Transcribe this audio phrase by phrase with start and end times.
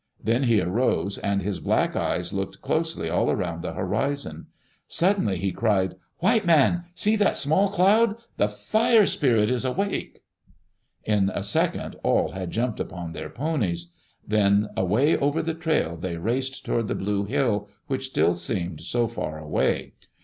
[0.19, 4.47] Then he arose and his black eyes looked closely all around the horizon.
[4.87, 8.15] Suddenly he cried, White man I See that small cloud!
[8.37, 10.23] The Fire Spirit is awake f
[11.15, 13.91] In a second all had jumped upon their ponies.
[14.27, 19.05] Then away over the trail they raced toward the blue hill which still seemed so
[19.05, 19.93] very far away.